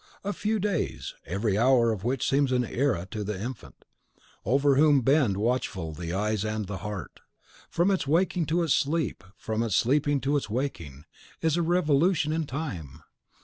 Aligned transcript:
A 0.23 0.33
few 0.33 0.57
days, 0.59 1.13
every 1.27 1.59
hour 1.59 1.91
of 1.91 2.03
which 2.03 2.27
seems 2.27 2.51
an 2.51 2.65
era 2.65 3.07
to 3.11 3.23
the 3.23 3.39
infant, 3.39 3.85
over 4.43 4.73
whom 4.75 5.01
bend 5.01 5.37
watchful 5.37 5.91
the 5.91 6.11
eyes 6.11 6.43
and 6.43 6.65
the 6.65 6.77
heart. 6.77 7.19
From 7.69 7.91
its 7.91 8.07
waking 8.07 8.47
to 8.47 8.63
its 8.63 8.73
sleep, 8.73 9.23
from 9.37 9.61
its 9.61 9.75
sleep 9.75 10.07
to 10.23 10.37
its 10.37 10.49
waking, 10.49 11.05
is 11.43 11.55
a 11.55 11.61
revolution 11.61 12.33
in 12.33 12.47
Time. 12.47 13.03